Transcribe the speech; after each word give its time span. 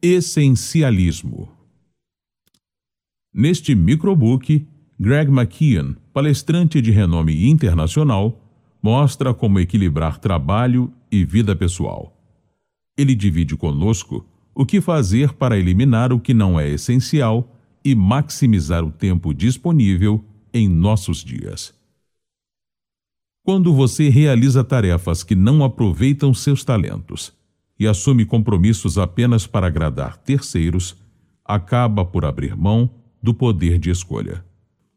Essencialismo. 0.00 1.50
Neste 3.34 3.74
microbook, 3.74 4.64
Greg 4.96 5.28
McKeon, 5.28 5.96
palestrante 6.12 6.80
de 6.80 6.92
renome 6.92 7.48
internacional, 7.48 8.40
mostra 8.80 9.34
como 9.34 9.58
equilibrar 9.58 10.20
trabalho 10.20 10.92
e 11.10 11.24
vida 11.24 11.56
pessoal. 11.56 12.16
Ele 12.96 13.12
divide 13.12 13.56
conosco 13.56 14.24
o 14.54 14.64
que 14.64 14.80
fazer 14.80 15.32
para 15.32 15.58
eliminar 15.58 16.12
o 16.12 16.20
que 16.20 16.32
não 16.32 16.60
é 16.60 16.68
essencial 16.68 17.52
e 17.84 17.92
maximizar 17.96 18.84
o 18.84 18.92
tempo 18.92 19.34
disponível 19.34 20.24
em 20.54 20.68
nossos 20.68 21.24
dias. 21.24 21.74
Quando 23.42 23.74
você 23.74 24.08
realiza 24.08 24.62
tarefas 24.62 25.24
que 25.24 25.34
não 25.34 25.64
aproveitam 25.64 26.32
seus 26.32 26.62
talentos 26.62 27.36
e 27.78 27.86
assume 27.86 28.24
compromissos 28.24 28.98
apenas 28.98 29.46
para 29.46 29.66
agradar 29.66 30.16
terceiros, 30.16 30.96
acaba 31.44 32.04
por 32.04 32.24
abrir 32.24 32.56
mão 32.56 32.90
do 33.22 33.32
poder 33.32 33.78
de 33.78 33.90
escolha. 33.90 34.44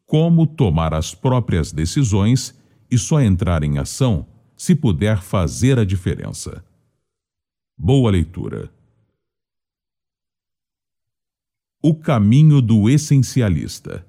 Como 0.04 0.46
tomar 0.46 0.92
as 0.92 1.14
próprias 1.14 1.72
decisões 1.72 2.58
e 2.90 2.98
só 2.98 3.20
entrar 3.20 3.62
em 3.62 3.78
ação 3.78 4.26
se 4.56 4.74
puder 4.74 5.22
fazer 5.22 5.78
a 5.78 5.84
diferença. 5.84 6.64
Boa 7.78 8.10
leitura. 8.10 8.70
O 11.82 11.94
caminho 11.94 12.60
do 12.60 12.88
essencialista. 12.88 14.06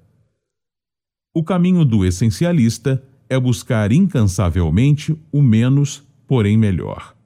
O 1.34 1.42
caminho 1.42 1.84
do 1.84 2.04
essencialista 2.04 3.02
é 3.28 3.40
buscar 3.40 3.90
incansavelmente 3.90 5.18
o 5.32 5.42
menos, 5.42 6.06
porém 6.26 6.56
melhor. 6.56 7.16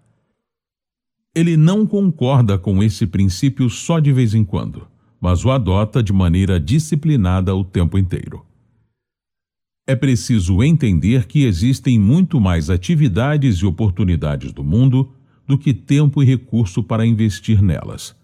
Ele 1.38 1.56
não 1.56 1.86
concorda 1.86 2.58
com 2.58 2.82
esse 2.82 3.06
princípio 3.06 3.68
só 3.70 4.00
de 4.00 4.12
vez 4.12 4.34
em 4.34 4.44
quando, 4.44 4.88
mas 5.20 5.44
o 5.44 5.50
adota 5.50 6.02
de 6.02 6.12
maneira 6.12 6.58
disciplinada 6.58 7.54
o 7.54 7.62
tempo 7.62 7.98
inteiro. 7.98 8.44
É 9.86 9.94
preciso 9.94 10.62
entender 10.62 11.26
que 11.26 11.44
existem 11.44 11.98
muito 11.98 12.40
mais 12.40 12.68
atividades 12.68 13.58
e 13.58 13.66
oportunidades 13.66 14.52
do 14.52 14.64
mundo 14.64 15.12
do 15.46 15.56
que 15.56 15.72
tempo 15.72 16.22
e 16.22 16.26
recurso 16.26 16.82
para 16.82 17.06
investir 17.06 17.62
nelas. 17.62 18.14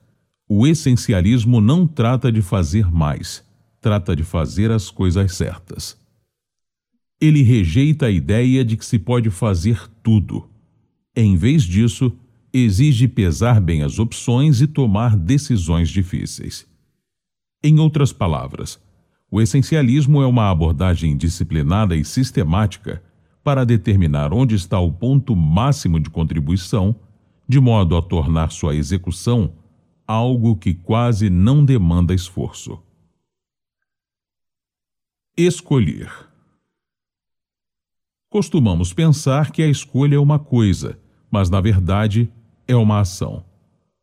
O 0.49 0.67
essencialismo 0.67 1.61
não 1.61 1.87
trata 1.87 2.33
de 2.33 2.43
fazer 2.43 2.91
mais, 2.91 3.45
trata 3.81 4.17
de 4.17 4.23
fazer 4.23 4.71
as 4.71 4.91
coisas 4.91 5.35
certas 5.35 6.03
ele 7.27 7.43
rejeita 7.43 8.07
a 8.07 8.11
ideia 8.11 8.65
de 8.65 8.77
que 8.77 8.85
se 8.85 8.99
pode 8.99 9.31
fazer 9.31 9.89
tudo. 10.03 10.49
Em 11.17 11.37
vez 11.37 11.63
disso, 11.63 12.13
exige 12.57 13.09
pesar 13.09 13.61
bem 13.61 13.83
as 13.83 13.99
opções 13.99 14.61
e 14.61 14.69
tomar 14.69 15.17
decisões 15.17 15.89
difíceis. 15.89 16.65
Em 17.61 17.81
outras 17.81 18.13
palavras, 18.13 18.81
o 19.29 19.41
essencialismo 19.41 20.23
é 20.23 20.27
uma 20.27 20.49
abordagem 20.49 21.17
disciplinada 21.17 21.97
e 21.97 22.05
sistemática 22.05 23.03
para 23.43 23.65
determinar 23.65 24.33
onde 24.33 24.55
está 24.55 24.79
o 24.79 24.93
ponto 24.93 25.35
máximo 25.35 25.99
de 25.99 26.09
contribuição, 26.09 26.95
de 27.49 27.59
modo 27.59 27.97
a 27.97 28.03
tornar 28.03 28.53
sua 28.53 28.77
execução 28.77 29.53
algo 30.07 30.55
que 30.55 30.75
quase 30.75 31.29
não 31.29 31.65
demanda 31.65 32.15
esforço. 32.15 32.79
Escolher. 35.37 36.13
Costumamos 38.29 38.93
pensar 38.93 39.51
que 39.51 39.63
a 39.63 39.69
escolha 39.69 40.17
é 40.17 40.19
uma 40.19 40.39
coisa, 40.39 40.99
mas 41.31 41.51
na 41.51 41.61
verdade 41.61 42.31
é 42.67 42.75
uma 42.75 43.01
ação. 43.01 43.45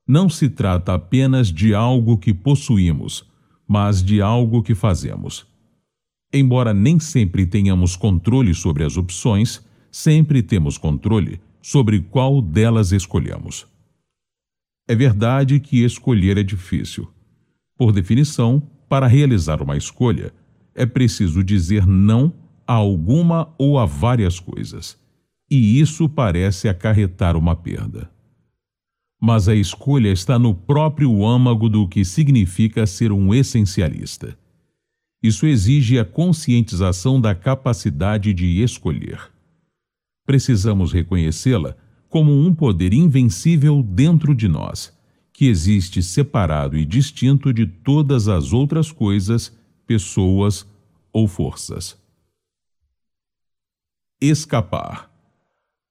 Não 0.07 0.27
se 0.29 0.49
trata 0.49 0.93
apenas 0.93 1.51
de 1.51 1.73
algo 1.73 2.17
que 2.17 2.33
possuímos, 2.33 3.25
mas 3.67 4.03
de 4.03 4.21
algo 4.21 4.61
que 4.61 4.75
fazemos. 4.75 5.45
Embora 6.33 6.73
nem 6.73 6.99
sempre 6.99 7.45
tenhamos 7.45 7.95
controle 7.95 8.53
sobre 8.53 8.83
as 8.83 8.97
opções, 8.97 9.65
sempre 9.91 10.41
temos 10.41 10.77
controle 10.77 11.41
sobre 11.61 11.99
qual 12.01 12.41
delas 12.41 12.91
escolhemos. 12.91 13.67
É 14.87 14.95
verdade 14.95 15.59
que 15.59 15.83
escolher 15.83 16.37
é 16.37 16.43
difícil. 16.43 17.07
Por 17.77 17.91
definição, 17.91 18.61
para 18.89 19.07
realizar 19.07 19.61
uma 19.61 19.77
escolha, 19.77 20.33
é 20.75 20.85
preciso 20.85 21.43
dizer 21.43 21.85
não 21.85 22.33
a 22.67 22.73
alguma 22.73 23.53
ou 23.57 23.77
a 23.77 23.85
várias 23.85 24.39
coisas, 24.39 24.97
e 25.49 25.79
isso 25.79 26.07
parece 26.07 26.69
acarretar 26.69 27.35
uma 27.35 27.55
perda. 27.55 28.09
Mas 29.21 29.47
a 29.47 29.53
escolha 29.55 30.09
está 30.09 30.39
no 30.39 30.55
próprio 30.55 31.23
âmago 31.23 31.69
do 31.69 31.87
que 31.87 32.03
significa 32.03 32.87
ser 32.87 33.11
um 33.11 33.33
essencialista. 33.33 34.35
Isso 35.21 35.45
exige 35.45 35.99
a 35.99 36.03
conscientização 36.03 37.21
da 37.21 37.35
capacidade 37.35 38.33
de 38.33 38.63
escolher. 38.63 39.31
Precisamos 40.25 40.91
reconhecê-la 40.91 41.75
como 42.09 42.31
um 42.33 42.53
poder 42.53 42.93
invencível 42.93 43.83
dentro 43.83 44.33
de 44.33 44.47
nós, 44.47 44.91
que 45.31 45.45
existe 45.45 46.01
separado 46.01 46.75
e 46.75 46.83
distinto 46.83 47.53
de 47.53 47.67
todas 47.67 48.27
as 48.27 48.51
outras 48.51 48.91
coisas, 48.91 49.55
pessoas 49.85 50.65
ou 51.13 51.27
forças 51.27 52.01
escapar. 54.21 55.09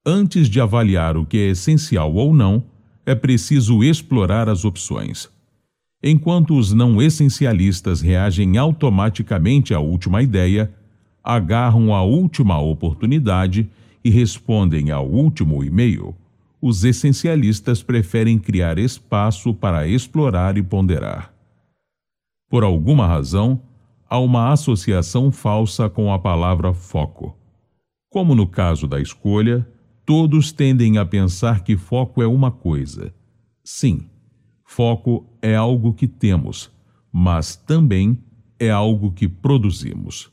Antes 0.05 0.49
de 0.49 0.61
avaliar 0.61 1.17
o 1.17 1.25
que 1.25 1.37
é 1.37 1.49
essencial 1.49 2.13
ou 2.13 2.33
não, 2.33 2.63
é 3.05 3.15
preciso 3.15 3.83
explorar 3.83 4.49
as 4.49 4.65
opções. 4.65 5.29
Enquanto 6.03 6.57
os 6.57 6.73
não 6.73 7.01
essencialistas 7.01 8.01
reagem 8.01 8.57
automaticamente 8.57 9.73
à 9.73 9.79
última 9.79 10.23
ideia, 10.23 10.73
agarram 11.23 11.93
a 11.93 12.01
última 12.01 12.59
oportunidade 12.59 13.69
e 14.03 14.09
respondem 14.09 14.89
ao 14.89 15.07
último 15.07 15.63
e-mail, 15.63 16.15
os 16.61 16.83
essencialistas 16.83 17.81
preferem 17.81 18.37
criar 18.37 18.77
espaço 18.77 19.53
para 19.53 19.87
explorar 19.87 20.57
e 20.57 20.63
ponderar. 20.63 21.33
Por 22.49 22.63
alguma 22.63 23.07
razão, 23.07 23.61
há 24.09 24.19
uma 24.19 24.51
associação 24.51 25.31
falsa 25.31 25.89
com 25.89 26.13
a 26.13 26.19
palavra 26.19 26.73
foco. 26.73 27.35
Como 28.11 28.35
no 28.35 28.45
caso 28.45 28.87
da 28.87 28.99
escolha, 28.99 29.65
todos 30.05 30.51
tendem 30.51 30.97
a 30.97 31.05
pensar 31.05 31.63
que 31.63 31.77
foco 31.77 32.21
é 32.21 32.27
uma 32.27 32.51
coisa. 32.51 33.13
Sim, 33.63 34.09
foco 34.63 35.25
é 35.41 35.55
algo 35.55 35.93
que 35.93 36.07
temos, 36.07 36.71
mas 37.11 37.55
também 37.55 38.17
é 38.59 38.69
algo 38.69 39.11
que 39.11 39.27
produzimos. 39.27 40.31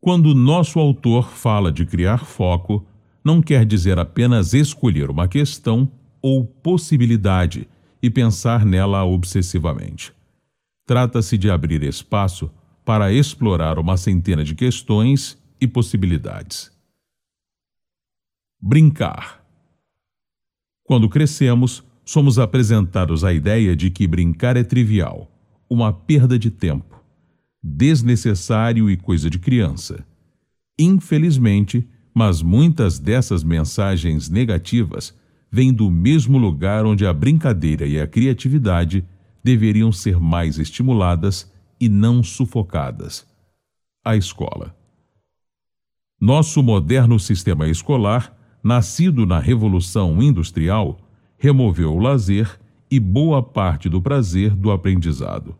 Quando 0.00 0.34
nosso 0.34 0.78
autor 0.78 1.30
fala 1.30 1.72
de 1.72 1.84
criar 1.84 2.24
foco, 2.24 2.86
não 3.24 3.42
quer 3.42 3.66
dizer 3.66 3.98
apenas 3.98 4.54
escolher 4.54 5.10
uma 5.10 5.26
questão 5.26 5.90
ou 6.22 6.44
possibilidade 6.44 7.68
e 8.02 8.08
pensar 8.08 8.64
nela 8.64 9.04
obsessivamente. 9.04 10.12
Trata-se 10.86 11.36
de 11.36 11.50
abrir 11.50 11.82
espaço 11.82 12.50
para 12.84 13.12
explorar 13.12 13.78
uma 13.78 13.96
centena 13.96 14.42
de 14.42 14.54
questões 14.54 15.36
e 15.60 15.66
possibilidades. 15.66 16.70
Brincar. 18.60 19.44
Quando 20.82 21.08
crescemos, 21.08 21.84
somos 22.04 22.38
apresentados 22.38 23.22
à 23.22 23.32
ideia 23.32 23.76
de 23.76 23.88
que 23.88 24.06
brincar 24.06 24.56
é 24.56 24.64
trivial, 24.64 25.30
uma 25.70 25.92
perda 25.92 26.38
de 26.38 26.50
tempo, 26.50 27.00
desnecessário 27.62 28.90
e 28.90 28.96
coisa 28.96 29.30
de 29.30 29.38
criança. 29.38 30.04
Infelizmente, 30.78 31.88
mas 32.12 32.42
muitas 32.42 32.98
dessas 32.98 33.44
mensagens 33.44 34.28
negativas 34.28 35.16
vêm 35.52 35.72
do 35.72 35.88
mesmo 35.88 36.36
lugar 36.36 36.84
onde 36.84 37.06
a 37.06 37.12
brincadeira 37.12 37.86
e 37.86 38.00
a 38.00 38.06
criatividade 38.06 39.04
deveriam 39.42 39.92
ser 39.92 40.18
mais 40.18 40.58
estimuladas 40.58 41.52
e 41.80 41.88
não 41.88 42.24
sufocadas 42.24 43.24
a 44.04 44.16
escola. 44.16 44.74
Nosso 46.20 46.62
moderno 46.62 47.20
sistema 47.20 47.68
escolar, 47.68 48.37
nascido 48.62 49.24
na 49.24 49.38
Revolução 49.38 50.22
Industrial, 50.22 50.98
removeu 51.38 51.94
o 51.94 51.98
lazer 51.98 52.58
e 52.90 52.98
boa 52.98 53.42
parte 53.42 53.88
do 53.88 54.00
prazer 54.00 54.54
do 54.54 54.70
aprendizado. 54.70 55.54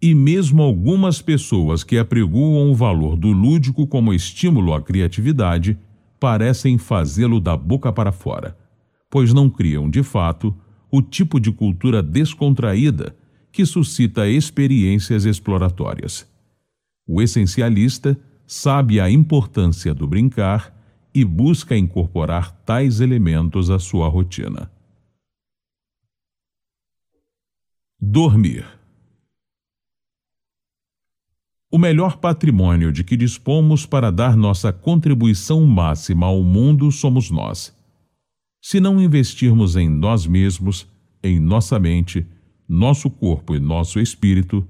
E 0.00 0.14
mesmo 0.14 0.62
algumas 0.62 1.20
pessoas 1.20 1.82
que 1.82 1.98
apregoam 1.98 2.70
o 2.70 2.74
valor 2.74 3.16
do 3.16 3.32
lúdico 3.32 3.86
como 3.86 4.14
estímulo 4.14 4.72
à 4.72 4.80
criatividade 4.80 5.76
parecem 6.20 6.78
fazê-lo 6.78 7.40
da 7.40 7.56
boca 7.56 7.92
para 7.92 8.12
fora, 8.12 8.56
pois 9.10 9.32
não 9.32 9.50
criam, 9.50 9.90
de 9.90 10.02
fato, 10.02 10.54
o 10.90 11.02
tipo 11.02 11.40
de 11.40 11.50
cultura 11.50 12.02
descontraída 12.02 13.14
que 13.50 13.66
suscita 13.66 14.28
experiências 14.28 15.24
exploratórias. 15.24 16.26
O 17.06 17.20
essencialista 17.20 18.18
sabe 18.46 19.00
a 19.00 19.10
importância 19.10 19.92
do 19.92 20.06
brincar 20.06 20.72
e 21.14 21.24
busca 21.24 21.76
incorporar 21.76 22.52
tais 22.64 23.00
elementos 23.00 23.70
à 23.70 23.78
sua 23.78 24.08
rotina. 24.08 24.70
Dormir. 28.00 28.66
O 31.70 31.76
melhor 31.76 32.16
patrimônio 32.16 32.90
de 32.90 33.04
que 33.04 33.16
dispomos 33.16 33.84
para 33.84 34.10
dar 34.10 34.36
nossa 34.36 34.72
contribuição 34.72 35.66
máxima 35.66 36.26
ao 36.26 36.42
mundo 36.42 36.90
somos 36.90 37.30
nós. 37.30 37.76
Se 38.62 38.80
não 38.80 39.00
investirmos 39.00 39.76
em 39.76 39.88
nós 39.88 40.26
mesmos, 40.26 40.86
em 41.22 41.38
nossa 41.38 41.78
mente, 41.78 42.26
nosso 42.68 43.10
corpo 43.10 43.54
e 43.54 43.60
nosso 43.60 44.00
espírito, 44.00 44.66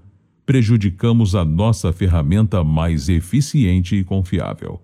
prejudicamos 0.46 1.34
a 1.34 1.44
nossa 1.44 1.92
ferramenta 1.92 2.64
mais 2.64 3.08
eficiente 3.08 3.96
e 3.96 4.02
confiável. 4.02 4.80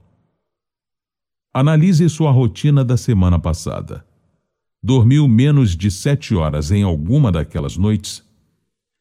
Analise 1.57 2.09
sua 2.09 2.33
rotina 2.33 2.85
da 2.85 2.97
semana 2.97 3.39
passada. 3.39 4.05
Dormiu 4.83 5.29
menos 5.29 5.77
de 5.77 5.89
sete 5.89 6.35
horas 6.35 6.73
em 6.73 6.83
alguma 6.83 7.31
daquelas 7.31 7.77
noites? 7.77 8.25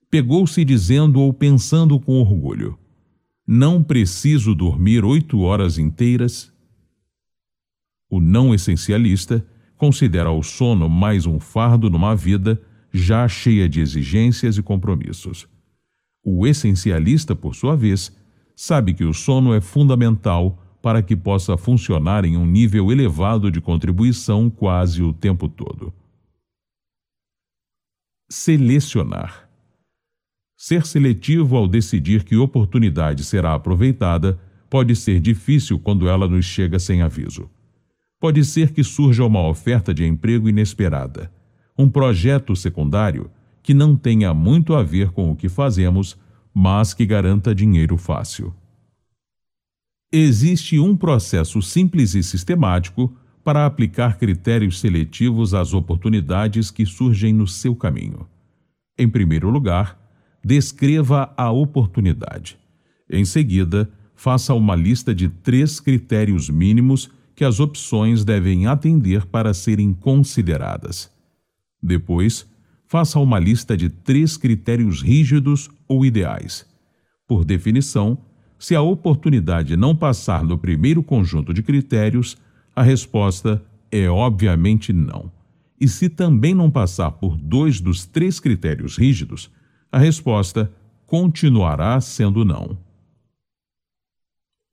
Pegou-se 0.07 0.63
dizendo 0.63 1.19
ou 1.19 1.33
pensando 1.33 1.99
com 1.99 2.21
orgulho: 2.21 2.77
Não 3.47 3.81
preciso 3.81 4.53
dormir 4.53 5.03
oito 5.03 5.39
horas 5.39 5.79
inteiras? 5.79 6.53
O 8.07 8.19
não 8.19 8.53
essencialista 8.53 9.43
considera 9.75 10.29
o 10.29 10.43
sono 10.43 10.87
mais 10.87 11.25
um 11.25 11.39
fardo 11.39 11.89
numa 11.89 12.15
vida 12.15 12.61
já 12.93 13.27
cheia 13.27 13.67
de 13.67 13.81
exigências 13.81 14.59
e 14.59 14.61
compromissos. 14.61 15.47
O 16.23 16.45
essencialista, 16.45 17.35
por 17.35 17.55
sua 17.55 17.75
vez, 17.75 18.15
sabe 18.55 18.93
que 18.93 19.03
o 19.03 19.11
sono 19.11 19.55
é 19.55 19.59
fundamental 19.59 20.62
para 20.83 21.01
que 21.01 21.15
possa 21.15 21.55
funcionar 21.55 22.25
em 22.25 22.35
um 22.35 22.45
nível 22.45 22.91
elevado 22.91 23.49
de 23.49 23.61
contribuição 23.61 24.49
quase 24.49 25.01
o 25.01 25.13
tempo 25.13 25.47
todo. 25.47 25.93
Selecionar. 28.29 29.49
Ser 30.57 30.85
seletivo 30.85 31.55
ao 31.55 31.69
decidir 31.69 32.25
que 32.25 32.35
oportunidade 32.35 33.23
será 33.23 33.53
aproveitada 33.53 34.37
pode 34.69 34.93
ser 34.93 35.21
difícil 35.21 35.79
quando 35.79 36.09
ela 36.09 36.27
nos 36.27 36.43
chega 36.43 36.77
sem 36.77 37.01
aviso. 37.01 37.49
Pode 38.19 38.43
ser 38.43 38.73
que 38.73 38.83
surja 38.83 39.23
uma 39.23 39.47
oferta 39.47 39.93
de 39.93 40.05
emprego 40.05 40.49
inesperada, 40.49 41.31
um 41.77 41.87
projeto 41.87 42.57
secundário 42.57 43.31
que 43.61 43.73
não 43.73 43.95
tenha 43.95 44.33
muito 44.33 44.73
a 44.73 44.83
ver 44.83 45.11
com 45.11 45.31
o 45.31 45.35
que 45.35 45.47
fazemos, 45.47 46.17
mas 46.53 46.93
que 46.93 47.05
garanta 47.05 47.55
dinheiro 47.55 47.95
fácil. 47.95 48.53
Existe 50.15 50.79
um 50.79 50.95
processo 50.95 51.59
simples 51.59 52.13
e 52.13 52.21
sistemático 52.21 53.11
para 53.43 53.65
aplicar 53.65 54.19
critérios 54.19 54.79
seletivos 54.79 55.55
às 55.55 55.73
oportunidades 55.73 56.69
que 56.69 56.85
surgem 56.85 57.33
no 57.33 57.47
seu 57.47 57.75
caminho. 57.75 58.27
Em 58.95 59.09
primeiro 59.09 59.49
lugar, 59.49 59.99
descreva 60.45 61.33
a 61.35 61.49
oportunidade. 61.49 62.59
Em 63.09 63.25
seguida, 63.25 63.89
faça 64.15 64.53
uma 64.53 64.75
lista 64.75 65.15
de 65.15 65.29
três 65.29 65.79
critérios 65.79 66.47
mínimos 66.47 67.09
que 67.35 67.43
as 67.43 67.59
opções 67.59 68.23
devem 68.23 68.67
atender 68.67 69.25
para 69.25 69.51
serem 69.51 69.93
consideradas. 69.93 71.09
Depois, 71.81 72.45
faça 72.85 73.17
uma 73.17 73.39
lista 73.39 73.75
de 73.75 73.89
três 73.89 74.37
critérios 74.37 75.01
rígidos 75.01 75.71
ou 75.87 76.05
ideais. 76.05 76.67
Por 77.27 77.43
definição, 77.43 78.15
se 78.63 78.73
a 78.75 78.81
oportunidade 78.81 79.75
não 79.75 79.93
passar 79.93 80.41
no 80.41 80.57
primeiro 80.57 81.03
conjunto 81.03 81.53
de 81.53 81.61
critérios, 81.61 82.37
a 82.73 82.81
resposta 82.81 83.61
é 83.91 84.09
obviamente 84.09 84.93
não. 84.93 85.29
E 85.77 85.85
se 85.85 86.07
também 86.07 86.53
não 86.55 86.71
passar 86.71 87.11
por 87.11 87.35
dois 87.35 87.81
dos 87.81 88.05
três 88.05 88.39
critérios 88.39 88.97
rígidos, 88.97 89.51
a 89.91 89.97
resposta 89.97 90.71
continuará 91.05 91.99
sendo 91.99 92.45
não. 92.45 92.77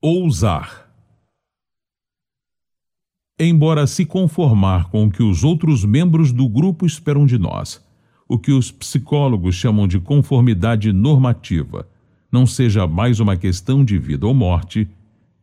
Ousar. 0.00 0.88
Embora 3.40 3.88
se 3.88 4.06
conformar 4.06 4.88
com 4.88 5.06
o 5.06 5.10
que 5.10 5.25
os 5.25 5.43
outros 5.43 5.84
membros 5.84 6.31
do 6.31 6.48
grupo 6.48 6.86
esperam 6.86 7.26
de 7.26 7.38
nós, 7.38 7.84
o 8.28 8.38
que 8.38 8.52
os 8.52 8.70
psicólogos 8.70 9.56
chamam 9.56 9.88
de 9.88 9.98
conformidade 9.98 10.93
normativa, 10.93 11.88
não 12.31 12.47
seja 12.47 12.87
mais 12.87 13.21
uma 13.21 13.37
questão 13.37 13.85
de 13.85 13.99
vida 13.99 14.27
ou 14.27 14.35
morte, 14.35 14.88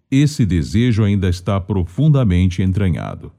esse 0.10 0.46
desejo 0.46 1.04
ainda 1.04 1.28
está 1.28 1.60
profundamente 1.60 2.62
entranhado. 2.62 3.32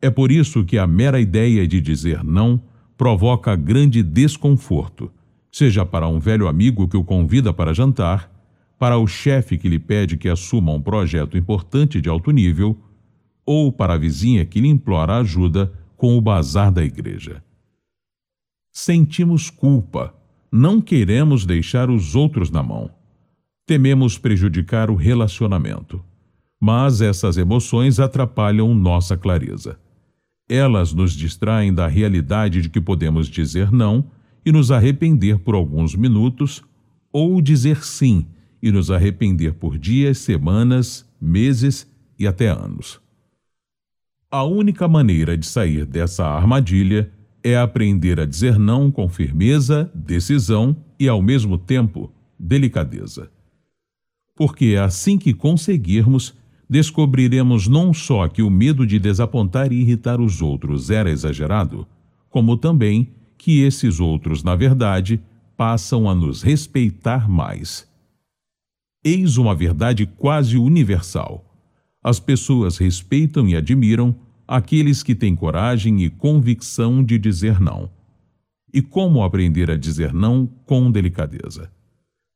É 0.00 0.10
por 0.10 0.30
isso 0.30 0.64
que 0.64 0.78
a 0.78 0.86
mera 0.86 1.20
ideia 1.20 1.66
de 1.66 1.80
dizer 1.80 2.22
não 2.22 2.60
provoca 2.96 3.56
grande 3.56 4.02
desconforto, 4.02 5.10
seja 5.50 5.86
para 5.86 6.08
um 6.08 6.18
velho 6.18 6.48
amigo 6.48 6.86
que 6.88 6.96
o 6.96 7.04
convida 7.04 7.52
para 7.52 7.72
jantar, 7.72 8.30
para 8.78 8.98
o 8.98 9.06
chefe 9.06 9.56
que 9.56 9.68
lhe 9.68 9.78
pede 9.78 10.16
que 10.16 10.28
assuma 10.28 10.72
um 10.72 10.82
projeto 10.82 11.38
importante 11.38 12.00
de 12.00 12.08
alto 12.08 12.30
nível, 12.30 12.76
ou 13.46 13.72
para 13.72 13.94
a 13.94 13.98
vizinha 13.98 14.44
que 14.44 14.60
lhe 14.60 14.68
implora 14.68 15.16
ajuda 15.16 15.72
com 15.96 16.16
o 16.16 16.20
bazar 16.20 16.70
da 16.70 16.84
igreja 16.84 17.42
sentimos 18.72 19.50
culpa, 19.50 20.14
não 20.52 20.82
queremos 20.82 21.46
deixar 21.46 21.88
os 21.88 22.14
outros 22.14 22.50
na 22.50 22.62
mão. 22.62 22.90
Tememos 23.66 24.18
prejudicar 24.18 24.90
o 24.90 24.94
relacionamento. 24.94 26.04
Mas 26.60 27.00
essas 27.00 27.38
emoções 27.38 27.98
atrapalham 27.98 28.74
nossa 28.74 29.16
clareza. 29.16 29.78
Elas 30.46 30.92
nos 30.92 31.14
distraem 31.14 31.72
da 31.72 31.88
realidade 31.88 32.60
de 32.60 32.68
que 32.68 32.82
podemos 32.82 33.28
dizer 33.28 33.72
não 33.72 34.04
e 34.44 34.52
nos 34.52 34.70
arrepender 34.70 35.38
por 35.38 35.54
alguns 35.54 35.94
minutos, 35.94 36.62
ou 37.10 37.40
dizer 37.40 37.82
sim 37.82 38.26
e 38.62 38.70
nos 38.70 38.90
arrepender 38.90 39.54
por 39.54 39.78
dias, 39.78 40.18
semanas, 40.18 41.08
meses 41.18 41.90
e 42.18 42.26
até 42.26 42.48
anos. 42.48 43.00
A 44.30 44.44
única 44.44 44.86
maneira 44.86 45.36
de 45.36 45.46
sair 45.46 45.86
dessa 45.86 46.26
armadilha 46.26 47.10
é 47.42 47.56
aprender 47.56 48.20
a 48.20 48.26
dizer 48.26 48.58
não 48.58 48.90
com 48.90 49.08
firmeza, 49.08 49.90
decisão 49.94 50.76
e, 50.98 51.08
ao 51.08 51.20
mesmo 51.20 51.58
tempo, 51.58 52.12
delicadeza. 52.38 53.30
Porque 54.36 54.74
é 54.76 54.78
assim 54.78 55.18
que 55.18 55.34
conseguirmos, 55.34 56.34
descobriremos 56.68 57.68
não 57.68 57.92
só 57.92 58.28
que 58.28 58.42
o 58.42 58.50
medo 58.50 58.86
de 58.86 58.98
desapontar 58.98 59.72
e 59.72 59.80
irritar 59.80 60.20
os 60.20 60.40
outros 60.40 60.90
era 60.90 61.10
exagerado, 61.10 61.86
como 62.30 62.56
também 62.56 63.08
que 63.36 63.60
esses 63.60 64.00
outros, 64.00 64.42
na 64.42 64.54
verdade, 64.54 65.20
passam 65.56 66.08
a 66.08 66.14
nos 66.14 66.42
respeitar 66.42 67.28
mais. 67.28 67.90
Eis 69.04 69.36
uma 69.36 69.54
verdade 69.54 70.06
quase 70.06 70.56
universal. 70.56 71.44
As 72.02 72.20
pessoas 72.20 72.78
respeitam 72.78 73.48
e 73.48 73.56
admiram 73.56 74.14
aqueles 74.56 75.02
que 75.02 75.14
têm 75.14 75.34
coragem 75.34 76.02
e 76.02 76.10
convicção 76.10 77.02
de 77.02 77.18
dizer 77.18 77.58
não. 77.58 77.88
E 78.70 78.82
como 78.82 79.22
aprender 79.22 79.70
a 79.70 79.78
dizer 79.78 80.12
não 80.12 80.46
com 80.66 80.90
delicadeza? 80.90 81.72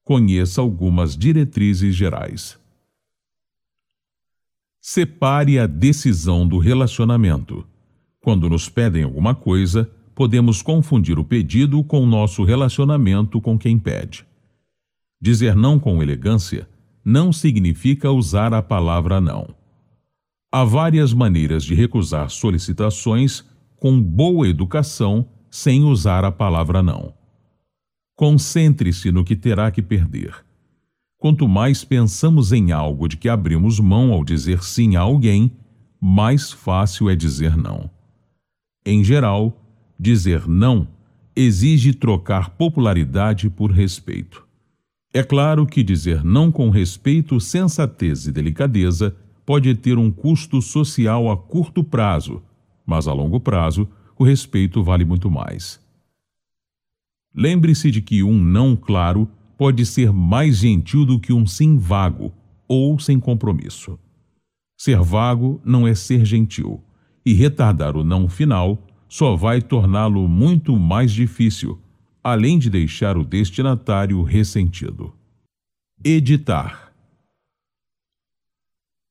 Conheça 0.02 0.62
algumas 0.62 1.14
diretrizes 1.14 1.94
gerais. 1.94 2.58
Separe 4.80 5.58
a 5.58 5.66
decisão 5.66 6.48
do 6.48 6.56
relacionamento. 6.56 7.66
Quando 8.20 8.48
nos 8.48 8.66
pedem 8.68 9.02
alguma 9.02 9.34
coisa, 9.34 9.90
podemos 10.14 10.62
confundir 10.62 11.18
o 11.18 11.24
pedido 11.24 11.84
com 11.84 12.02
o 12.02 12.06
nosso 12.06 12.44
relacionamento 12.44 13.42
com 13.42 13.58
quem 13.58 13.78
pede. 13.78 14.24
Dizer 15.20 15.54
não 15.54 15.78
com 15.78 16.02
elegância 16.02 16.66
não 17.04 17.30
significa 17.30 18.10
usar 18.10 18.54
a 18.54 18.62
palavra 18.62 19.20
não. 19.20 19.55
Há 20.52 20.64
várias 20.64 21.12
maneiras 21.12 21.64
de 21.64 21.74
recusar 21.74 22.30
solicitações 22.30 23.44
com 23.76 24.00
boa 24.00 24.48
educação 24.48 25.28
sem 25.50 25.84
usar 25.84 26.24
a 26.24 26.32
palavra 26.32 26.82
não. 26.82 27.12
Concentre-se 28.16 29.10
no 29.10 29.24
que 29.24 29.36
terá 29.36 29.70
que 29.70 29.82
perder. 29.82 30.34
Quanto 31.18 31.48
mais 31.48 31.84
pensamos 31.84 32.52
em 32.52 32.72
algo 32.72 33.08
de 33.08 33.16
que 33.16 33.28
abrimos 33.28 33.80
mão 33.80 34.12
ao 34.12 34.24
dizer 34.24 34.62
sim 34.62 34.96
a 34.96 35.00
alguém, 35.00 35.50
mais 36.00 36.52
fácil 36.52 37.10
é 37.10 37.16
dizer 37.16 37.56
não. 37.56 37.90
Em 38.84 39.02
geral, 39.02 39.60
dizer 39.98 40.46
não 40.46 40.88
exige 41.34 41.92
trocar 41.92 42.50
popularidade 42.50 43.50
por 43.50 43.70
respeito. 43.70 44.46
É 45.12 45.22
claro 45.22 45.66
que 45.66 45.82
dizer 45.82 46.24
não 46.24 46.50
com 46.50 46.70
respeito, 46.70 47.38
sensatez 47.40 48.26
e 48.26 48.32
delicadeza 48.32 49.14
pode 49.46 49.72
ter 49.76 49.96
um 49.96 50.10
custo 50.10 50.60
social 50.60 51.30
a 51.30 51.36
curto 51.36 51.84
prazo, 51.84 52.42
mas 52.84 53.06
a 53.06 53.12
longo 53.12 53.38
prazo 53.38 53.88
o 54.18 54.24
respeito 54.24 54.82
vale 54.82 55.04
muito 55.04 55.30
mais. 55.30 55.80
Lembre-se 57.32 57.90
de 57.90 58.02
que 58.02 58.22
um 58.22 58.42
não 58.42 58.74
claro 58.74 59.28
pode 59.56 59.86
ser 59.86 60.12
mais 60.12 60.58
gentil 60.58 61.06
do 61.06 61.20
que 61.20 61.32
um 61.32 61.46
sim 61.46 61.78
vago 61.78 62.32
ou 62.66 62.98
sem 62.98 63.20
compromisso. 63.20 63.98
Ser 64.76 65.00
vago 65.00 65.60
não 65.64 65.86
é 65.86 65.94
ser 65.94 66.24
gentil, 66.24 66.82
e 67.24 67.32
retardar 67.32 67.96
o 67.96 68.04
não 68.04 68.28
final 68.28 68.78
só 69.08 69.36
vai 69.36 69.62
torná-lo 69.62 70.28
muito 70.28 70.76
mais 70.76 71.12
difícil, 71.12 71.78
além 72.22 72.58
de 72.58 72.68
deixar 72.68 73.16
o 73.16 73.24
destinatário 73.24 74.20
ressentido. 74.22 75.14
Editar. 76.04 76.85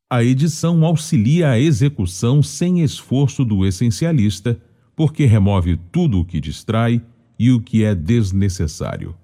A 0.08 0.24
edição 0.24 0.86
auxilia 0.86 1.50
a 1.50 1.60
execução 1.60 2.44
sem 2.44 2.84
esforço 2.84 3.44
do 3.44 3.66
essencialista, 3.66 4.60
porque 4.96 5.26
remove 5.26 5.78
tudo 5.92 6.20
o 6.20 6.26
que 6.26 6.40
distrai 6.40 7.02
e 7.40 7.52
o 7.52 7.60
que 7.60 7.84
é 7.84 7.96
desnecessário. 7.96 9.16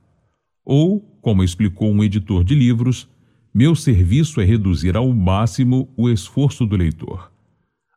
Ou, 0.65 0.99
como 1.21 1.43
explicou 1.43 1.91
um 1.91 2.03
editor 2.03 2.43
de 2.43 2.55
livros, 2.55 3.07
meu 3.53 3.75
serviço 3.75 4.41
é 4.41 4.43
reduzir 4.43 4.97
ao 4.97 5.13
máximo 5.13 5.87
o 5.95 6.09
esforço 6.09 6.65
do 6.65 6.75
leitor. 6.75 7.31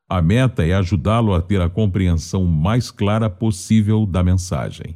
A 0.06 0.20
meta 0.20 0.62
é 0.62 0.74
ajudá-lo 0.74 1.32
a 1.32 1.40
ter 1.40 1.62
a 1.62 1.70
compreensão 1.70 2.44
mais 2.44 2.90
clara 2.90 3.30
possível 3.30 4.04
da 4.04 4.22
mensagem. 4.22 4.94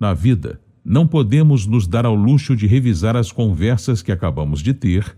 Na 0.00 0.14
vida, 0.14 0.58
não 0.82 1.06
podemos 1.06 1.66
nos 1.66 1.86
dar 1.86 2.06
ao 2.06 2.14
luxo 2.14 2.56
de 2.56 2.66
revisar 2.66 3.16
as 3.16 3.30
conversas 3.30 4.00
que 4.00 4.10
acabamos 4.10 4.62
de 4.62 4.72
ter, 4.72 5.14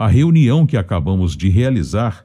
a 0.00 0.06
reunião 0.06 0.64
que 0.64 0.78
acabamos 0.78 1.36
de 1.36 1.50
realizar, 1.50 2.24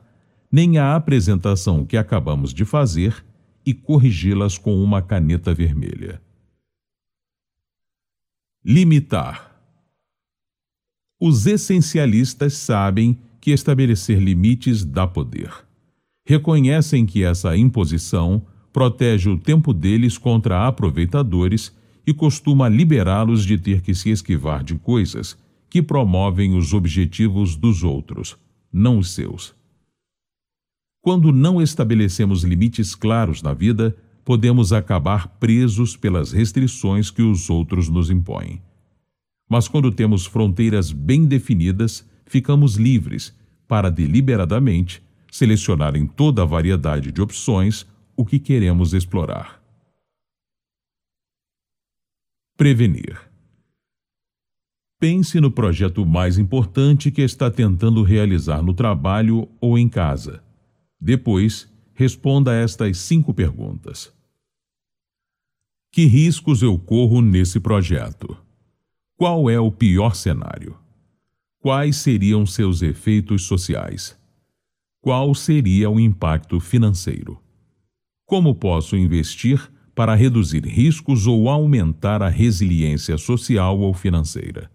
nem 0.50 0.78
a 0.78 0.96
apresentação 0.96 1.86
que 1.86 1.98
acabamos 1.98 2.54
de 2.54 2.64
fazer 2.64 3.26
e 3.66 3.74
corrigi-las 3.74 4.58
com 4.58 4.82
uma 4.82 5.02
caneta 5.02 5.54
vermelha. 5.54 6.22
Limitar. 8.64 9.60
Os 11.20 11.46
essencialistas 11.46 12.54
sabem 12.54 13.20
que 13.42 13.52
estabelecer 13.52 14.22
limites 14.22 14.86
dá 14.86 15.06
poder. 15.06 15.52
Reconhecem 16.26 17.06
que 17.06 17.26
essa 17.26 17.58
imposição 17.58 18.42
protege 18.72 19.30
o 19.30 19.38
tempo 19.38 19.74
deles 19.74 20.18
contra 20.18 20.66
aproveitadores 20.66 21.76
e 22.08 22.14
costuma 22.14 22.70
liberá-los 22.70 23.44
de 23.44 23.58
ter 23.58 23.82
que 23.82 23.94
se 23.94 24.12
esquivar 24.12 24.64
de 24.64 24.76
coisas 24.76 25.38
que 25.76 25.82
promovem 25.82 26.56
os 26.56 26.72
objetivos 26.72 27.58
dos 27.58 27.84
outros, 27.84 28.38
não 28.72 28.98
os 28.98 29.12
seus. 29.12 29.54
Quando 31.02 31.34
não 31.34 31.62
estabelecemos 31.62 32.46
limites 32.46 32.96
claros 32.96 33.42
na 33.42 33.54
vida, 33.54 33.94
podemos 34.24 34.72
acabar 34.72 35.28
presos 35.28 35.98
pelas 35.98 36.32
restrições 36.32 37.12
que 37.12 37.22
os 37.22 37.50
outros 37.50 37.90
nos 37.90 38.10
impõem. 38.10 38.62
Mas 39.50 39.68
quando 39.68 39.92
temos 39.92 40.26
fronteiras 40.26 40.94
bem 40.94 41.26
definidas, 41.26 42.10
ficamos 42.26 42.78
livres 42.78 43.36
para 43.68 43.90
deliberadamente 43.92 45.04
selecionar 45.30 45.98
em 45.98 46.08
toda 46.08 46.44
a 46.44 46.46
variedade 46.46 47.12
de 47.12 47.22
opções 47.22 47.86
o 48.16 48.26
que 48.26 48.40
queremos 48.40 48.94
explorar. 48.94 49.62
Prevenir. 52.56 53.25
Pense 54.98 55.42
no 55.42 55.52
projeto 55.52 56.06
mais 56.06 56.38
importante 56.38 57.12
que 57.12 57.22
está 57.22 57.52
tentando 57.52 58.02
realizar 58.02 58.62
no 58.62 58.74
trabalho 58.74 59.48
ou 59.60 59.78
em 59.78 59.90
casa. 59.90 60.42
Depois, 61.00 61.70
responda 61.94 62.54
estas 62.54 62.98
cinco 63.00 63.34
perguntas: 63.34 64.14
Que 65.92 66.06
riscos 66.06 66.62
eu 66.62 66.80
corro 66.80 67.22
nesse 67.22 67.60
projeto? 67.60 68.38
Qual 69.18 69.50
é 69.50 69.60
o 69.60 69.72
pior 69.72 70.16
cenário? 70.16 70.78
Quais 71.60 71.98
seriam 71.98 72.46
seus 72.46 72.82
efeitos 72.82 73.44
sociais? 73.44 74.18
Qual 75.02 75.36
seria 75.36 75.90
o 75.90 76.00
impacto 76.00 76.60
financeiro? 76.60 77.40
Como 78.26 78.56
posso 78.56 78.96
investir 78.96 79.72
para 79.94 80.16
reduzir 80.16 80.66
riscos 80.66 81.28
ou 81.28 81.50
aumentar 81.50 82.22
a 82.22 82.30
resiliência 82.30 83.18
social 83.18 83.80
ou 83.80 83.94
financeira? 83.94 84.70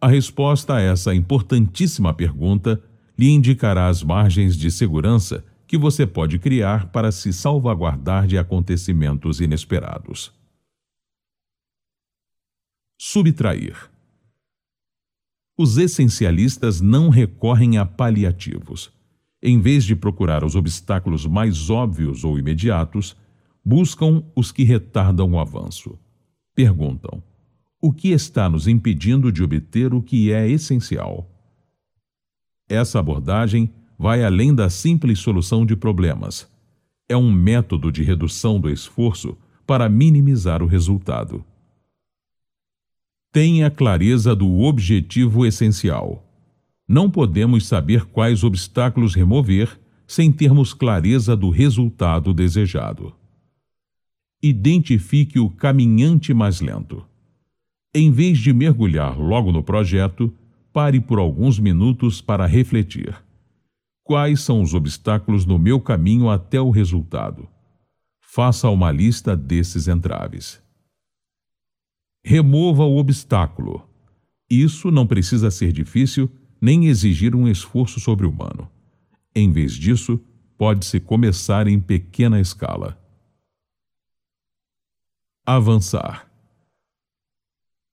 A 0.00 0.08
resposta 0.08 0.76
a 0.76 0.80
essa 0.80 1.14
importantíssima 1.14 2.14
pergunta 2.14 2.82
lhe 3.18 3.28
indicará 3.28 3.88
as 3.88 4.02
margens 4.02 4.56
de 4.56 4.70
segurança 4.70 5.44
que 5.66 5.76
você 5.76 6.06
pode 6.06 6.38
criar 6.38 6.90
para 6.90 7.12
se 7.12 7.32
salvaguardar 7.32 8.26
de 8.26 8.38
acontecimentos 8.38 9.40
inesperados. 9.40 10.32
Subtrair. 12.98 13.90
Os 15.56 15.76
essencialistas 15.76 16.80
não 16.80 17.10
recorrem 17.10 17.76
a 17.76 17.84
paliativos 17.84 18.90
em 19.42 19.60
vez 19.60 19.84
de 19.84 19.96
procurar 19.96 20.44
os 20.44 20.54
obstáculos 20.54 21.26
mais 21.26 21.70
óbvios 21.70 22.24
ou 22.24 22.38
imediatos, 22.38 23.16
buscam 23.64 24.22
os 24.36 24.52
que 24.52 24.64
retardam 24.64 25.32
o 25.32 25.40
avanço. 25.40 25.98
Perguntam: 26.54 27.22
o 27.80 27.92
que 27.92 28.08
está 28.08 28.48
nos 28.48 28.68
impedindo 28.68 29.32
de 29.32 29.42
obter 29.42 29.94
o 29.94 30.02
que 30.02 30.30
é 30.30 30.48
essencial? 30.48 31.26
Essa 32.68 33.00
abordagem 33.00 33.70
vai 33.98 34.22
além 34.22 34.54
da 34.54 34.68
simples 34.68 35.18
solução 35.18 35.64
de 35.64 35.74
problemas. 35.74 36.48
É 37.08 37.16
um 37.16 37.32
método 37.32 37.90
de 37.90 38.02
redução 38.02 38.60
do 38.60 38.70
esforço 38.70 39.36
para 39.66 39.88
minimizar 39.88 40.62
o 40.62 40.66
resultado. 40.66 41.44
Tenha 43.32 43.70
clareza 43.70 44.34
do 44.34 44.60
objetivo 44.60 45.46
essencial. 45.46 46.26
Não 46.86 47.10
podemos 47.10 47.66
saber 47.66 48.04
quais 48.06 48.44
obstáculos 48.44 49.14
remover 49.14 49.78
sem 50.06 50.32
termos 50.32 50.74
clareza 50.74 51.36
do 51.36 51.50
resultado 51.50 52.34
desejado. 52.34 53.14
Identifique 54.42 55.38
o 55.38 55.48
caminhante 55.48 56.34
mais 56.34 56.60
lento. 56.60 57.04
Em 57.92 58.12
vez 58.12 58.38
de 58.38 58.52
mergulhar 58.52 59.18
logo 59.18 59.50
no 59.50 59.64
projeto, 59.64 60.32
pare 60.72 61.00
por 61.00 61.18
alguns 61.18 61.58
minutos 61.58 62.20
para 62.20 62.46
refletir. 62.46 63.20
Quais 64.04 64.40
são 64.42 64.62
os 64.62 64.74
obstáculos 64.74 65.44
no 65.44 65.58
meu 65.58 65.80
caminho 65.80 66.30
até 66.30 66.60
o 66.60 66.70
resultado? 66.70 67.48
Faça 68.20 68.68
uma 68.68 68.92
lista 68.92 69.36
desses 69.36 69.88
entraves. 69.88 70.62
Remova 72.24 72.84
o 72.84 72.96
obstáculo. 72.96 73.82
Isso 74.48 74.92
não 74.92 75.04
precisa 75.04 75.50
ser 75.50 75.72
difícil 75.72 76.30
nem 76.60 76.86
exigir 76.86 77.34
um 77.34 77.48
esforço 77.48 77.98
sobre-humano. 77.98 78.70
Em 79.34 79.50
vez 79.50 79.72
disso, 79.72 80.20
pode-se 80.56 81.00
começar 81.00 81.66
em 81.66 81.80
pequena 81.80 82.40
escala. 82.40 82.96
Avançar. 85.44 86.29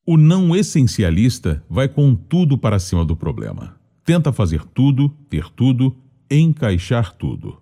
O 0.10 0.16
não 0.16 0.56
essencialista 0.56 1.62
vai 1.70 1.90
com 1.90 2.16
tudo 2.16 2.58
para 2.58 2.80
cima 2.80 3.04
do 3.04 3.14
problema. 3.14 3.78
Tenta 4.06 4.32
fazer 4.32 4.64
tudo, 4.64 5.10
ter 5.30 5.50
tudo, 5.50 5.98
encaixar 6.32 7.12
tudo. 7.12 7.62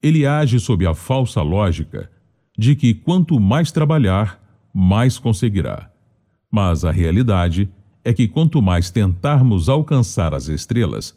Ele 0.00 0.24
age 0.24 0.60
sob 0.60 0.86
a 0.86 0.94
falsa 0.94 1.42
lógica 1.42 2.08
de 2.56 2.76
que 2.76 2.94
quanto 2.94 3.40
mais 3.40 3.72
trabalhar, 3.72 4.40
mais 4.72 5.18
conseguirá. 5.18 5.90
Mas 6.48 6.84
a 6.84 6.92
realidade 6.92 7.68
é 8.04 8.12
que 8.12 8.28
quanto 8.28 8.62
mais 8.62 8.92
tentarmos 8.92 9.68
alcançar 9.68 10.32
as 10.32 10.46
estrelas, 10.46 11.12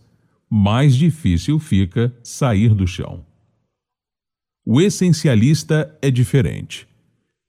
mais 0.50 0.96
difícil 0.96 1.60
fica 1.60 2.12
sair 2.24 2.74
do 2.74 2.88
chão. 2.88 3.24
O 4.66 4.82
essencialista 4.82 5.96
é 6.02 6.10
diferente. 6.10 6.88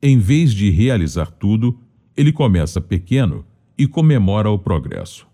Em 0.03 0.19
vez 0.19 0.53
de 0.53 0.69
realizar 0.69 1.31
tudo, 1.31 1.81
ele 2.17 2.33
começa 2.33 2.81
pequeno 2.81 3.45
e 3.77 3.87
comemora 3.87 4.51
o 4.51 4.59
progresso. 4.59 5.27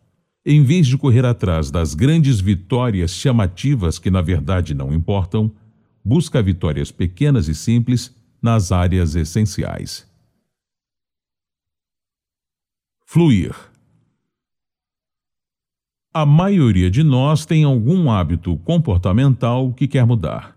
Em 0.45 0.63
vez 0.65 0.87
de 0.87 0.99
correr 0.99 1.25
atrás 1.25 1.71
das 1.71 1.95
grandes 1.95 2.41
vitórias 2.41 3.13
chamativas 3.13 3.99
que 3.99 4.11
na 4.11 4.21
verdade 4.21 4.75
não 4.75 4.93
importam, 4.93 5.53
busca 6.05 6.43
vitórias 6.43 6.91
pequenas 6.91 7.47
e 7.49 7.55
simples 7.55 8.15
nas 8.43 8.73
áreas 8.73 9.15
essenciais. 9.15 10.11
Fluir 13.07 13.55
a 16.15 16.27
maioria 16.27 16.91
de 16.91 17.03
nós 17.03 17.47
tem 17.47 17.65
algum 17.65 18.11
hábito 18.11 18.59
comportamental 18.59 19.73
que 19.73 19.89
quer 19.89 20.05
mudar, 20.05 20.55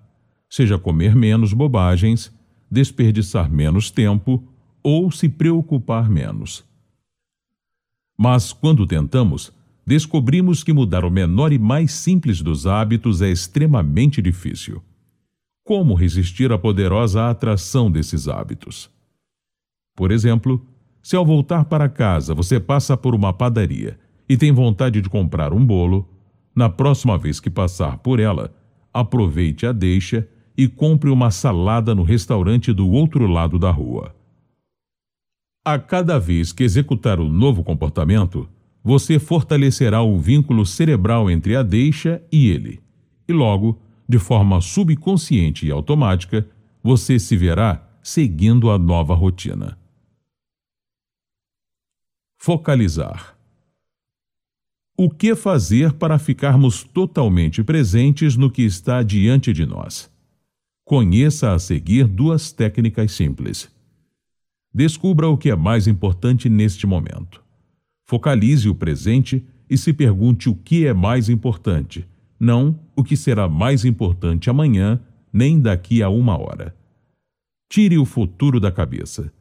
seja 0.50 0.78
comer 0.78 1.16
menos 1.16 1.54
bobagens, 1.54 2.30
desperdiçar 2.70 3.50
menos 3.50 3.90
tempo 3.90 4.44
ou 4.86 5.10
se 5.10 5.28
preocupar 5.28 6.08
menos. 6.08 6.64
Mas 8.16 8.54
quando 8.54 8.86
tentamos, 8.86 9.52
descobrimos 9.84 10.64
que 10.64 10.72
mudar 10.72 11.04
o 11.04 11.10
menor 11.10 11.52
e 11.52 11.58
mais 11.58 11.92
simples 11.92 12.40
dos 12.40 12.68
hábitos 12.68 13.20
é 13.20 13.32
extremamente 13.32 14.22
difícil. 14.22 14.84
Como 15.64 15.96
resistir 15.96 16.52
à 16.52 16.58
poderosa 16.60 17.32
atração 17.32 17.90
desses 17.90 18.28
hábitos? 18.28 18.88
Por 19.96 20.12
exemplo, 20.12 20.64
se 21.02 21.16
ao 21.16 21.26
voltar 21.26 21.66
para 21.66 21.90
casa 21.90 22.36
você 22.36 22.60
passa 22.60 22.96
por 22.96 23.16
uma 23.16 23.34
padaria 23.34 23.98
e 24.30 24.38
tem 24.38 24.52
vontade 24.52 25.02
de 25.02 25.10
comprar 25.10 25.52
um 25.52 25.66
bolo, 25.66 26.08
na 26.56 26.70
próxima 26.70 27.18
vez 27.18 27.40
que 27.40 27.50
passar 27.50 27.98
por 27.98 28.20
ela, 28.20 28.56
aproveite 28.94 29.66
a 29.66 29.72
deixa 29.72 30.30
e 30.56 30.68
compre 30.68 31.10
uma 31.10 31.32
salada 31.32 31.96
no 31.96 32.04
restaurante 32.04 32.72
do 32.72 32.88
outro 32.88 33.26
lado 33.26 33.58
da 33.58 33.72
rua. 33.72 34.15
A 35.68 35.80
cada 35.80 36.20
vez 36.20 36.52
que 36.52 36.64
executar 36.64 37.20
o 37.20 37.28
novo 37.28 37.64
comportamento, 37.64 38.48
você 38.84 39.18
fortalecerá 39.18 40.04
o 40.04 40.20
vínculo 40.20 40.64
cerebral 40.64 41.28
entre 41.28 41.56
a 41.56 41.64
deixa 41.64 42.22
e 42.32 42.50
ele, 42.52 42.84
e 43.28 43.34
logo, 43.34 43.82
de 44.08 44.20
forma 44.20 44.62
subconsciente 44.62 45.66
e 45.66 45.72
automática, 45.72 46.48
você 46.84 47.18
se 47.18 47.36
verá 47.36 47.84
seguindo 48.04 48.70
a 48.70 48.78
nova 48.78 49.16
rotina. 49.16 49.76
Focalizar. 52.38 53.36
O 54.96 55.10
que 55.10 55.34
fazer 55.34 55.94
para 55.94 56.20
ficarmos 56.20 56.84
totalmente 56.84 57.64
presentes 57.64 58.38
no 58.38 58.52
que 58.52 58.62
está 58.62 59.02
diante 59.02 59.52
de 59.52 59.66
nós? 59.66 60.14
Conheça 60.86 61.54
a 61.54 61.58
seguir 61.58 62.06
duas 62.06 62.52
técnicas 62.52 63.12
simples. 63.14 63.75
Descubra 64.76 65.30
o 65.30 65.38
que 65.38 65.50
é 65.50 65.56
mais 65.56 65.88
importante 65.88 66.50
neste 66.50 66.86
momento. 66.86 67.42
Focalize 68.06 68.68
o 68.68 68.76
presente 68.76 69.42
e 69.70 69.78
se 69.78 69.94
pergunte 69.94 70.50
o 70.50 70.54
que 70.54 70.86
é 70.86 70.94
mais 70.94 71.30
importante, 71.30 72.06
não 72.38 72.78
o 72.94 73.02
que 73.02 73.16
será 73.16 73.48
mais 73.48 73.86
importante 73.86 74.50
amanhã, 74.50 75.00
nem 75.32 75.62
daqui 75.62 76.04
a 76.04 76.10
uma 76.10 76.38
hora. 76.38 76.76
Tire 77.72 77.98
o 77.98 78.04
futuro 78.04 78.60
da 78.60 78.70
cabeça. 78.70 79.32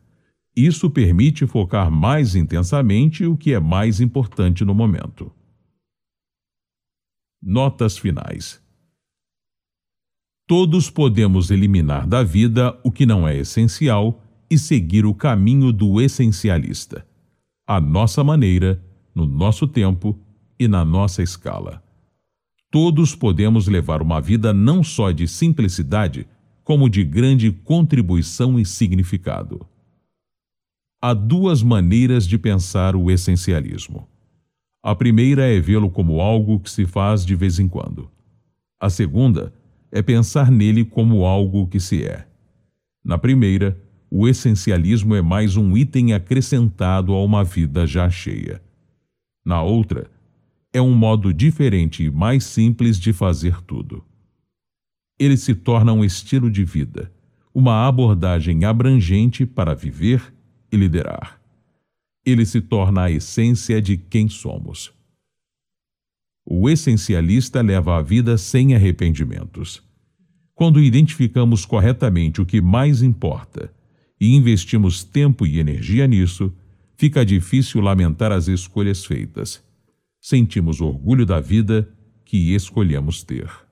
Isso 0.55 0.89
permite 0.89 1.49
focar 1.49 1.91
mais 1.91 2.37
intensamente 2.37 3.27
o 3.27 3.37
que 3.37 3.53
é 3.53 3.59
mais 3.59 4.01
importante 4.01 4.65
no 4.65 4.73
momento. 4.73 5.33
Notas 7.43 7.99
finais. 7.99 8.63
Todos 10.47 10.91
podemos 10.91 11.51
eliminar 11.51 12.07
da 12.07 12.23
vida 12.23 12.79
o 12.85 12.93
que 12.93 13.05
não 13.05 13.27
é 13.27 13.37
essencial 13.37 14.21
e 14.55 14.59
seguir 14.59 15.05
o 15.05 15.13
caminho 15.13 15.73
do 15.73 16.01
essencialista, 16.01 17.05
à 17.67 17.81
nossa 17.81 18.23
maneira, 18.23 18.81
no 19.13 19.27
nosso 19.27 19.67
tempo 19.67 20.17
e 20.59 20.69
na 20.69 20.85
nossa 20.85 21.25
escala. 21.25 21.83
Todos 22.71 23.17
podemos 23.17 23.67
levar 23.67 24.01
uma 24.01 24.21
vida 24.21 24.53
não 24.53 24.83
só 24.83 25.11
de 25.11 25.27
simplicidade, 25.27 26.27
como 26.63 26.89
de 26.89 27.03
grande 27.05 27.51
contribuição 27.51 28.59
e 28.59 28.65
significado. 28.65 29.67
Há 31.03 31.13
duas 31.13 31.61
maneiras 31.61 32.27
de 32.27 32.39
pensar 32.39 32.95
o 32.95 33.11
essencialismo. 33.11 34.09
A 34.83 34.95
primeira 34.95 35.53
é 35.53 35.59
vê-lo 35.61 35.91
como 35.91 36.21
algo 36.21 36.61
que 36.61 36.71
se 36.71 36.87
faz 36.87 37.27
de 37.27 37.35
vez 37.35 37.59
em 37.59 37.67
quando. 37.67 38.09
A 38.81 38.89
segunda 38.89 39.53
é 39.91 40.01
pensar 40.01 40.51
nele 40.51 40.85
como 40.85 41.25
algo 41.25 41.67
que 41.67 41.81
se 41.81 42.05
é. 42.05 42.27
Na 43.05 43.19
primeira, 43.19 43.84
o 44.17 44.29
essencialismo 44.29 45.17
é 45.17 45.21
mais 45.21 45.57
um 45.57 45.77
item 45.77 46.13
acrescentado 46.13 47.13
a 47.13 47.25
uma 47.25 47.43
vida 47.43 47.85
já 47.85 48.09
cheia. 48.09 48.63
Na 49.45 49.61
outra, 49.61 50.09
é 50.73 50.81
um 50.81 50.95
modo 50.95 51.35
diferente 51.35 52.05
e 52.05 52.11
mais 52.13 52.45
simples 52.45 53.01
de 53.01 53.13
fazer 53.13 53.61
tudo. 53.63 54.05
Ele 55.19 55.37
se 55.37 55.53
torna 55.53 55.93
um 55.93 56.05
estilo 56.05 56.49
de 56.49 56.65
vida, 56.65 57.11
uma 57.53 57.89
abordagem 57.89 58.65
abrangente 58.65 59.45
para 59.45 59.75
viver 59.75 60.33
e 60.71 60.77
liderar. 60.77 61.41
Ele 62.25 62.47
se 62.47 62.61
torna 62.61 63.03
a 63.03 63.11
essência 63.11 63.83
de 63.83 63.97
quem 63.97 64.29
somos. 64.29 64.95
O 66.47 66.71
essencialista 66.71 67.61
leva 67.61 67.99
a 67.99 68.01
vida 68.01 68.39
sem 68.39 68.77
arrependimentos. 68.77 69.83
Quando 70.55 70.81
identificamos 70.81 71.67
corretamente 71.67 72.41
o 72.41 72.47
que 72.47 72.61
mais 72.61 73.03
importa 73.03 73.75
e 74.21 74.35
investimos 74.35 75.03
tempo 75.03 75.47
e 75.47 75.59
energia 75.59 76.07
nisso, 76.07 76.53
fica 76.97 77.25
difícil 77.25 77.81
lamentar 77.81 78.33
as 78.33 78.49
escolhas 78.49 79.05
feitas. 79.05 79.63
Sentimos 80.21 80.81
orgulho 80.81 81.27
da 81.27 81.41
vida 81.41 81.89
que 82.25 82.55
escolhemos 82.55 83.23
ter. 83.23 83.64